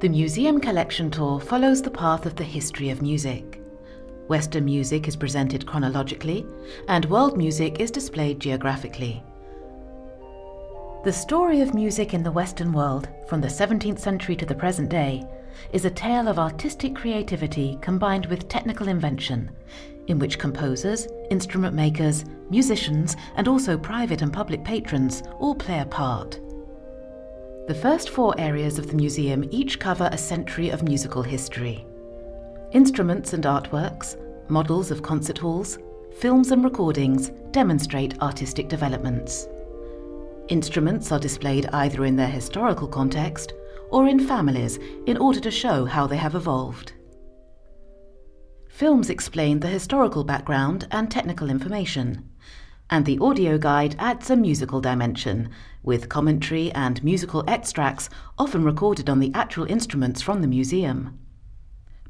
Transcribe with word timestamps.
The 0.00 0.08
Museum 0.08 0.62
Collection 0.62 1.10
Tour 1.10 1.38
follows 1.40 1.82
the 1.82 1.90
path 1.90 2.24
of 2.24 2.34
the 2.34 2.42
history 2.42 2.88
of 2.88 3.02
music. 3.02 3.60
Western 4.28 4.64
music 4.64 5.06
is 5.06 5.14
presented 5.14 5.66
chronologically, 5.66 6.46
and 6.88 7.04
world 7.04 7.36
music 7.36 7.80
is 7.80 7.90
displayed 7.90 8.40
geographically. 8.40 9.22
The 11.04 11.12
story 11.12 11.60
of 11.60 11.74
music 11.74 12.14
in 12.14 12.22
the 12.22 12.32
Western 12.32 12.72
world, 12.72 13.10
from 13.28 13.42
the 13.42 13.48
17th 13.48 13.98
century 13.98 14.36
to 14.36 14.46
the 14.46 14.54
present 14.54 14.88
day, 14.88 15.22
is 15.70 15.84
a 15.84 15.90
tale 15.90 16.28
of 16.28 16.38
artistic 16.38 16.96
creativity 16.96 17.76
combined 17.82 18.24
with 18.24 18.48
technical 18.48 18.88
invention, 18.88 19.50
in 20.06 20.18
which 20.18 20.38
composers, 20.38 21.08
instrument 21.30 21.74
makers, 21.74 22.24
musicians, 22.48 23.18
and 23.36 23.48
also 23.48 23.76
private 23.76 24.22
and 24.22 24.32
public 24.32 24.64
patrons 24.64 25.22
all 25.40 25.54
play 25.54 25.80
a 25.80 25.84
part. 25.84 26.40
The 27.70 27.76
first 27.76 28.10
four 28.10 28.34
areas 28.36 28.80
of 28.80 28.88
the 28.88 28.96
museum 28.96 29.44
each 29.52 29.78
cover 29.78 30.08
a 30.10 30.18
century 30.18 30.70
of 30.70 30.82
musical 30.82 31.22
history. 31.22 31.86
Instruments 32.72 33.32
and 33.32 33.44
artworks, 33.44 34.16
models 34.50 34.90
of 34.90 35.04
concert 35.04 35.38
halls, 35.38 35.78
films 36.18 36.50
and 36.50 36.64
recordings 36.64 37.28
demonstrate 37.52 38.20
artistic 38.20 38.68
developments. 38.68 39.46
Instruments 40.48 41.12
are 41.12 41.20
displayed 41.20 41.66
either 41.66 42.04
in 42.06 42.16
their 42.16 42.26
historical 42.26 42.88
context 42.88 43.52
or 43.90 44.08
in 44.08 44.18
families 44.18 44.80
in 45.06 45.16
order 45.16 45.38
to 45.38 45.50
show 45.52 45.84
how 45.84 46.08
they 46.08 46.16
have 46.16 46.34
evolved. 46.34 46.94
Films 48.68 49.10
explain 49.10 49.60
the 49.60 49.68
historical 49.68 50.24
background 50.24 50.88
and 50.90 51.08
technical 51.08 51.48
information, 51.48 52.29
and 52.90 53.06
the 53.06 53.18
audio 53.20 53.56
guide 53.56 53.94
adds 53.98 54.28
a 54.30 54.36
musical 54.36 54.80
dimension, 54.80 55.48
with 55.82 56.08
commentary 56.08 56.72
and 56.72 57.02
musical 57.04 57.44
extracts 57.46 58.10
often 58.36 58.64
recorded 58.64 59.08
on 59.08 59.20
the 59.20 59.32
actual 59.32 59.64
instruments 59.66 60.20
from 60.20 60.42
the 60.42 60.48
museum. 60.48 61.16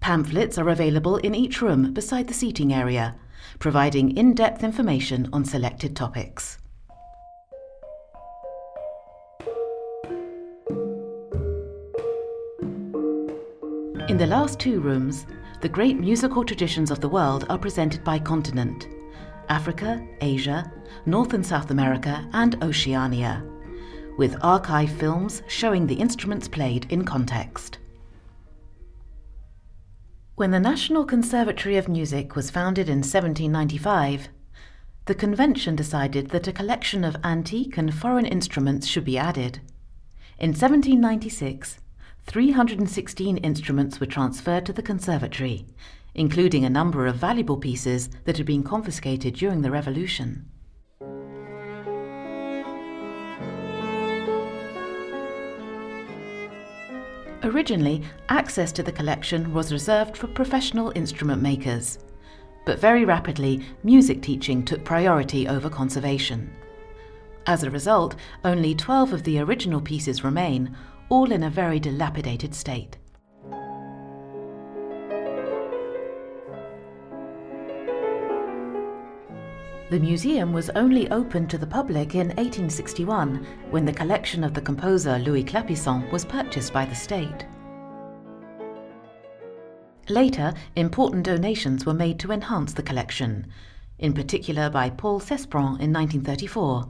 Pamphlets 0.00 0.56
are 0.56 0.68
available 0.68 1.16
in 1.16 1.34
each 1.34 1.60
room 1.60 1.92
beside 1.92 2.28
the 2.28 2.34
seating 2.34 2.72
area, 2.72 3.16
providing 3.58 4.16
in 4.16 4.34
depth 4.34 4.62
information 4.62 5.28
on 5.32 5.44
selected 5.44 5.96
topics. 5.96 6.58
In 14.08 14.16
the 14.16 14.26
last 14.26 14.60
two 14.60 14.80
rooms, 14.80 15.26
the 15.60 15.68
great 15.68 15.98
musical 15.98 16.44
traditions 16.44 16.92
of 16.92 17.00
the 17.00 17.08
world 17.08 17.44
are 17.50 17.58
presented 17.58 18.04
by 18.04 18.20
continent 18.20 18.86
Africa, 19.48 20.06
Asia, 20.20 20.70
North 21.06 21.32
and 21.34 21.44
South 21.44 21.70
America, 21.70 22.28
and 22.32 22.62
Oceania, 22.62 23.44
with 24.16 24.36
archive 24.42 24.90
films 24.90 25.42
showing 25.48 25.86
the 25.86 25.94
instruments 25.94 26.48
played 26.48 26.90
in 26.90 27.04
context. 27.04 27.78
When 30.34 30.50
the 30.50 30.60
National 30.60 31.04
Conservatory 31.04 31.76
of 31.76 31.88
Music 31.88 32.36
was 32.36 32.50
founded 32.50 32.88
in 32.88 32.98
1795, 32.98 34.28
the 35.06 35.14
convention 35.14 35.74
decided 35.74 36.30
that 36.30 36.46
a 36.46 36.52
collection 36.52 37.02
of 37.02 37.16
antique 37.24 37.76
and 37.76 37.92
foreign 37.92 38.26
instruments 38.26 38.86
should 38.86 39.04
be 39.04 39.18
added. 39.18 39.60
In 40.38 40.50
1796, 40.50 41.78
316 42.26 43.38
instruments 43.38 43.98
were 43.98 44.06
transferred 44.06 44.66
to 44.66 44.72
the 44.72 44.82
conservatory, 44.82 45.66
including 46.14 46.64
a 46.64 46.70
number 46.70 47.06
of 47.06 47.16
valuable 47.16 47.56
pieces 47.56 48.08
that 48.24 48.36
had 48.36 48.46
been 48.46 48.62
confiscated 48.62 49.34
during 49.34 49.62
the 49.62 49.70
Revolution. 49.70 50.48
Originally, 57.44 58.02
access 58.28 58.72
to 58.72 58.82
the 58.82 58.92
collection 58.92 59.54
was 59.54 59.72
reserved 59.72 60.16
for 60.16 60.26
professional 60.26 60.92
instrument 60.94 61.40
makers, 61.40 61.98
but 62.66 62.78
very 62.78 63.06
rapidly, 63.06 63.64
music 63.82 64.20
teaching 64.20 64.62
took 64.62 64.84
priority 64.84 65.48
over 65.48 65.70
conservation. 65.70 66.52
As 67.46 67.62
a 67.62 67.70
result, 67.70 68.16
only 68.44 68.74
12 68.74 69.14
of 69.14 69.22
the 69.22 69.38
original 69.38 69.80
pieces 69.80 70.22
remain, 70.22 70.76
all 71.08 71.32
in 71.32 71.44
a 71.44 71.50
very 71.50 71.80
dilapidated 71.80 72.54
state. 72.54 72.97
The 79.90 79.98
museum 79.98 80.52
was 80.52 80.68
only 80.70 81.10
opened 81.10 81.48
to 81.48 81.56
the 81.56 81.66
public 81.66 82.14
in 82.14 82.28
1861 82.28 83.46
when 83.70 83.86
the 83.86 83.92
collection 83.92 84.44
of 84.44 84.52
the 84.52 84.60
composer 84.60 85.18
Louis 85.18 85.42
Clapisson 85.42 86.10
was 86.10 86.26
purchased 86.26 86.74
by 86.74 86.84
the 86.84 86.94
state. 86.94 87.46
Later, 90.10 90.52
important 90.76 91.24
donations 91.24 91.86
were 91.86 91.94
made 91.94 92.18
to 92.20 92.32
enhance 92.32 92.74
the 92.74 92.82
collection, 92.82 93.46
in 93.98 94.12
particular 94.12 94.68
by 94.68 94.90
Paul 94.90 95.20
Cesbron 95.20 95.80
in 95.80 95.90
1934, 95.90 96.86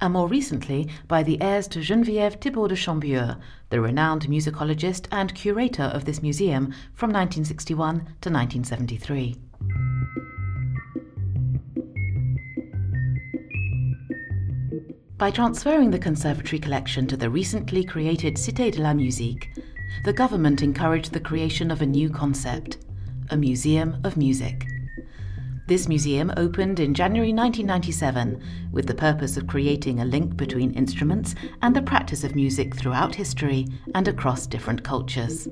and 0.00 0.12
more 0.12 0.26
recently 0.26 0.88
by 1.06 1.22
the 1.22 1.40
heirs 1.40 1.68
to 1.68 1.78
Geneviève 1.78 2.40
Thibault 2.40 2.68
de 2.68 2.74
Chambure, 2.74 3.36
the 3.68 3.80
renowned 3.80 4.26
musicologist 4.26 5.06
and 5.12 5.36
curator 5.36 5.84
of 5.84 6.04
this 6.04 6.20
museum 6.20 6.74
from 6.94 7.10
1961 7.10 7.94
to 8.22 8.28
1973. 8.28 9.36
By 15.20 15.30
transferring 15.30 15.90
the 15.90 15.98
conservatory 15.98 16.58
collection 16.58 17.06
to 17.08 17.14
the 17.14 17.28
recently 17.28 17.84
created 17.84 18.36
Cité 18.36 18.72
de 18.72 18.80
la 18.80 18.94
Musique, 18.94 19.50
the 20.02 20.14
government 20.14 20.62
encouraged 20.62 21.12
the 21.12 21.20
creation 21.20 21.70
of 21.70 21.82
a 21.82 21.86
new 21.86 22.08
concept 22.08 22.78
a 23.28 23.36
museum 23.36 24.00
of 24.02 24.16
music. 24.16 24.66
This 25.66 25.88
museum 25.88 26.32
opened 26.38 26.80
in 26.80 26.94
January 26.94 27.34
1997 27.34 28.42
with 28.72 28.86
the 28.86 28.94
purpose 28.94 29.36
of 29.36 29.46
creating 29.46 30.00
a 30.00 30.06
link 30.06 30.38
between 30.38 30.72
instruments 30.72 31.34
and 31.60 31.76
the 31.76 31.82
practice 31.82 32.24
of 32.24 32.34
music 32.34 32.74
throughout 32.74 33.14
history 33.14 33.66
and 33.94 34.08
across 34.08 34.46
different 34.46 34.82
cultures. 34.82 35.48